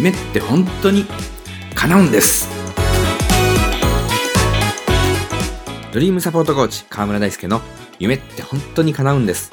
[0.00, 1.04] 夢って本当に
[1.74, 2.48] 叶うんです。
[5.92, 7.60] ドリームサポートコーチ河村大輔の
[7.98, 9.52] 夢って本当に叶うんです。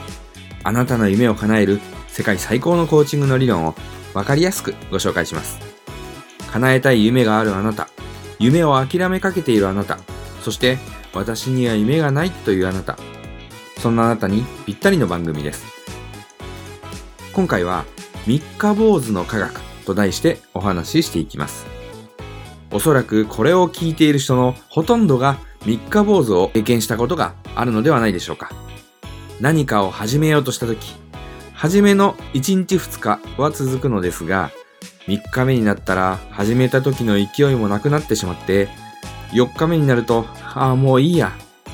[0.64, 3.76] あなたの夢を叶える世界最高のコーチングの理論を
[4.14, 5.60] わかりやすくご紹介します。
[6.54, 7.90] 叶えたい夢があるあなた。
[8.40, 10.00] 夢を諦めかけているあなた。
[10.44, 10.78] そして
[11.14, 12.98] 私には夢がないというあなた。
[13.80, 15.66] そんなあなたにぴったりの番組です。
[17.34, 17.84] 今回は
[18.26, 19.67] 三日坊主の科学。
[19.88, 21.66] と題してお話ししていきます。
[22.72, 28.52] おそらくこれを聞いている人のほとんどが三日坊主を経験したことがあるのではないでしょうか。
[29.40, 30.96] 何かを始めようとした時
[31.54, 34.52] 初めの1日2日は続くのですが
[35.08, 38.68] 3日目になったら始めた時の勢いもなくなってしまって
[39.32, 41.34] 4日目になるとああもういいや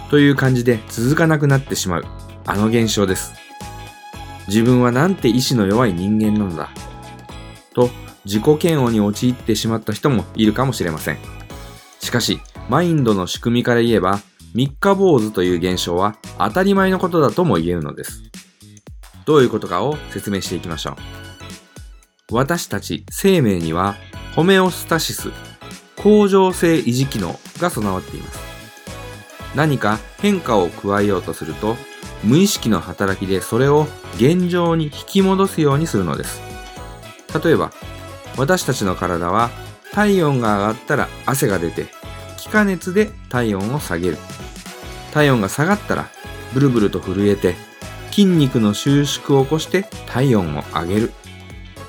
[0.09, 2.05] という感じで続かなくなってしまう。
[2.45, 3.33] あの現象です。
[4.47, 6.69] 自分はなんて意志の弱い人間なのだ。
[7.73, 7.89] と
[8.25, 11.17] 自己嫌悪に陥ってしまった人もいるかもしれません。
[11.99, 14.19] しかしマインドの仕組みから言えば
[14.53, 18.21] 三日坊主という現象は当たり前のことだとも言えるのです。
[19.25, 20.91] どういうことかを説明していきましょ
[22.31, 22.35] う。
[22.35, 23.95] 私たち生命には
[24.35, 25.31] ホメオスタシス
[25.97, 28.39] 恒常性維持機能が備わっています。
[29.55, 31.75] 何か変化を加えようとすると
[32.23, 36.52] 無意識の働きでそれを現状に引き戻すようにするのです。
[37.41, 37.71] 例えば
[38.37, 39.49] 私たちの体は
[39.91, 41.87] 体温が上がったら汗が出て
[42.37, 44.17] 気化熱で体温を下げる。
[45.11, 46.09] 体温が下がったら
[46.53, 47.55] ブルブルと震えて
[48.09, 51.13] 筋肉の収縮を起こして体温を上げる。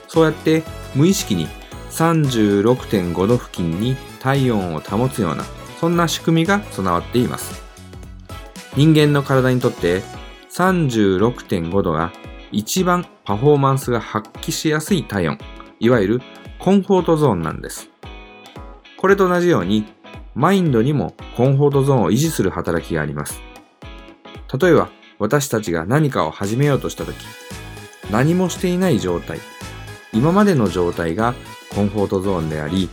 [0.08, 0.62] そうやって
[0.94, 1.48] 無意識に
[1.90, 5.44] 36.5度付近に体温を保つような
[5.80, 7.62] そんな仕組みが備わっています。
[8.76, 10.02] 人間の体にとって
[10.50, 12.12] 36.5度が
[12.54, 15.38] 一番パフォーマンスが発揮しやすい体温
[15.80, 16.22] いわゆる
[16.58, 17.90] コンフォートゾーンなんです
[18.96, 19.84] これと同じように
[20.34, 23.40] マインドにもコンフォートゾーンを維持する働きがあります
[24.60, 27.16] 例えば私たちが何かを始めようとした時
[28.10, 29.38] 何もしていない状態
[30.14, 31.34] 今までの状態が
[31.74, 32.88] コンフォートゾーンであり、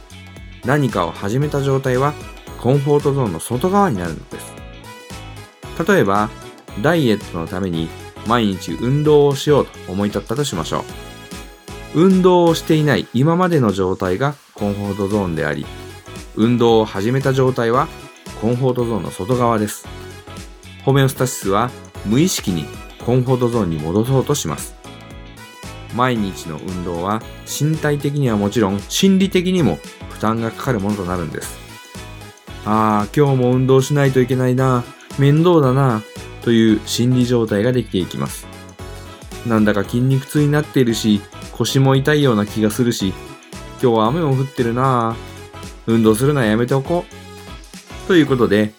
[0.66, 2.14] 何かを始めた状態は
[2.60, 4.54] コンフォートゾーンの外側になるのです。
[5.88, 6.30] 例えば、
[6.82, 7.90] ダイエットのために
[8.28, 10.86] 毎日運動をしようと思い立ったとしましょ
[11.96, 12.00] う。
[12.02, 15.66] 運動をしていない今までの状態がコンフォートゾーンであり、
[16.36, 17.88] 運動を始めた状態は
[18.40, 19.88] コンフォートゾーンの外側です。
[20.86, 21.70] ホメオスタシスは
[22.06, 22.66] 無意識に
[23.06, 24.76] コンフォートゾーンに戻そうとします。
[25.94, 29.78] 毎日の運動は身体的にはもちろん心理的にも
[30.10, 31.60] 負担がかかるものとなるんです。
[32.66, 34.84] ああ、今日も運動しないといけないな、
[35.18, 36.02] 面倒だな、
[36.42, 38.48] という心理状態ができていきます。
[39.46, 41.22] なんだか筋肉痛になっているし、
[41.54, 43.14] 腰も痛いような気がするし、
[43.82, 45.32] 今日は雨も降ってるなぁ
[45.88, 48.08] 運動するのはやめておこう。
[48.08, 48.74] ということで、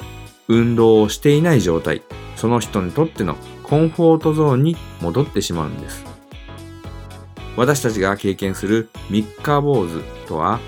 [0.49, 2.03] 運動をしていない状態、
[2.37, 6.05] その人にとってのコンフォートゾーンに戻ってしまうんです。
[7.57, 10.61] 私たちが経験する三日坊主とは、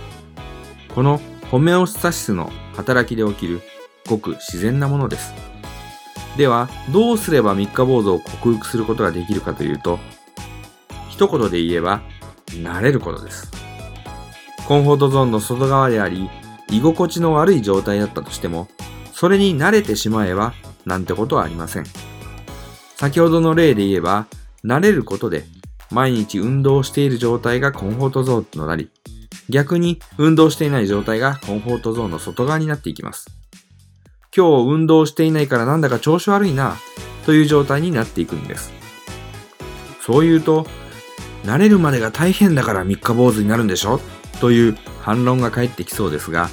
[0.95, 3.61] このホメオスタシスの働きで起きる
[4.09, 5.54] ごく自然なものです。
[6.37, 9.99] では、どうすれば三日坊主を克服することができるかというと、
[11.09, 12.03] 一言で言えば、
[12.47, 13.51] 慣れることです。
[14.67, 16.29] コンフォートゾーンの外側であり、
[16.71, 18.69] 居心地の悪い状態だったとしても、
[19.13, 21.85] それに慣れてしまえば、なんてことはありません。
[22.97, 24.27] 先ほどの例で言えば、
[24.65, 25.45] 慣れることで
[25.91, 28.91] 毎日運動している状態がコンフォートゾーンとなり、
[29.49, 33.27] 逆に運動していない状態がコンフォートゾーンの外側になっていきます。
[34.37, 36.77] 今日運動していないからなんだか調子悪いな、
[37.25, 38.73] という状態になっていくんです。
[40.01, 40.67] そう言うと、
[41.45, 44.01] 慣れるまでが大変だから三日坊主になるんでしょ？
[44.41, 46.49] という反論が返ってきそうですが、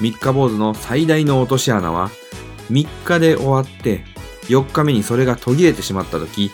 [0.00, 2.10] 三日坊主の最大の落とし穴は、
[2.70, 4.04] 3日で終わって
[4.48, 6.50] 4日目にそれが途切れてしまった時、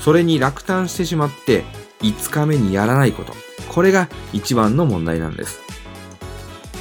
[0.00, 1.64] それに落胆してしまって
[2.00, 3.34] 5日目にやらないこと。
[3.68, 5.60] これが一番の問題なんです。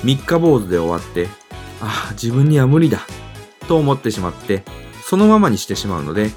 [0.03, 1.27] 三日坊主で終わって、
[1.81, 3.05] ああ、自分には無理だ。
[3.67, 4.63] と思ってしまって、
[5.03, 6.31] そのままにしてしまうので、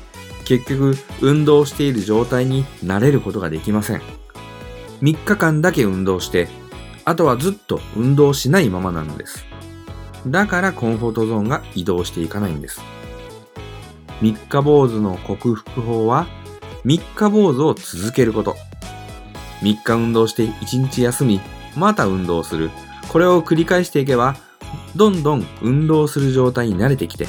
[0.44, 4.02] 結局運動している状態になれることができません。
[5.00, 6.48] 3日間だけ運動して、
[7.04, 9.44] あとはずっと運動しないままなんです。
[10.26, 12.80] だからコンフォートゾーンが移動していかないんです。
[14.20, 16.26] 三日坊主の克服法は
[16.84, 18.56] 三日坊主を続けること。
[19.62, 21.40] 三日運動して一日休み、
[21.76, 22.70] また運動する。
[23.08, 24.36] これを繰り返していけば、
[24.96, 27.26] どんどん運動する状態に慣れてきて、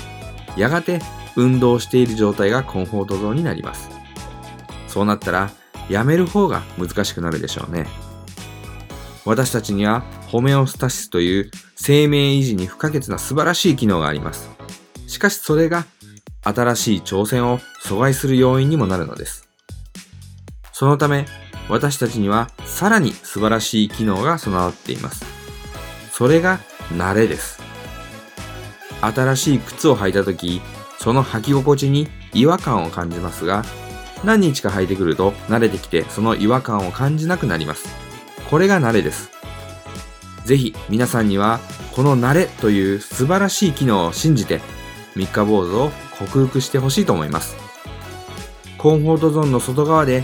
[0.57, 0.99] やがて
[1.35, 3.89] 運動している状態がコンフォートゾーンになります。
[4.87, 5.51] そうなったら、
[5.89, 7.87] やめる方が難しくなるでしょうね。
[9.25, 14.49] 私たちにはホメオスタシスという生命維持に不可欠な素晴らしい機能があります。
[15.07, 15.85] しかしそれが
[16.41, 19.47] 新しい挑戦を阻害する要因にもなるのです。
[20.73, 21.25] そのため
[21.69, 25.25] 私たちにはさらに素晴らしい機能が備わっています。
[26.11, 26.59] それが
[26.95, 27.61] 慣れです。
[29.01, 30.61] 新しい靴を履いたとき、
[30.99, 33.63] その履き心地に違和感を感じますが、
[34.23, 37.89] 何日か履いてくると慣れてきてその違和感を感じなくなります。
[38.49, 39.31] これが慣れです。
[40.45, 41.59] ぜひ皆さんには
[41.95, 44.61] この慣れという素晴らしい機能を信じて
[45.15, 47.55] 三日坊主を克服してほしいと思います。
[48.77, 50.23] コンフォートゾーンの外側で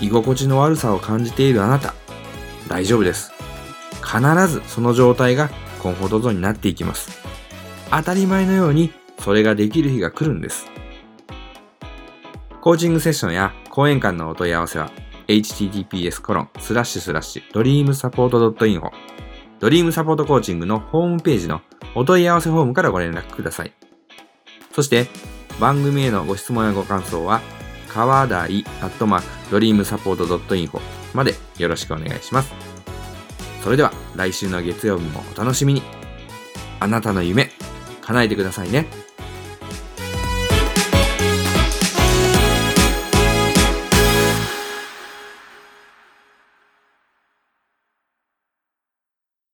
[0.00, 1.94] 居心地の悪さを感じているあなた、
[2.68, 3.32] 大丈夫です。
[4.04, 5.50] 必ずその状態が
[5.86, 7.20] コンフォートゾーンになっていきます。
[7.92, 8.90] 当たり前のように
[9.20, 10.66] それができる日が来るんです。
[12.60, 14.90] コーチングセッションや講演会のお問い合わせは
[15.28, 18.90] https コロンスラッシュスラッシュドリームサポート .info
[19.60, 21.60] ドリームサポートコーチングのホームページの
[21.94, 23.72] お問い合わせフォームからご連絡ください。
[24.72, 25.06] そして
[25.60, 27.40] 番組へのご質問やご感想は
[27.88, 30.80] 川台アットマークドリームサポート .info
[31.14, 32.65] までよろしくお願いします。
[33.66, 35.82] それでは来週の月曜日もお楽しみに。
[36.78, 37.50] あなたの夢、
[38.00, 38.86] 叶えてくださいね。